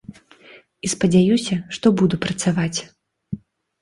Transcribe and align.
І 0.87 0.91
спадзяюся, 0.93 1.55
што 1.77 1.85
буду 2.03 2.15
працаваць. 2.25 2.79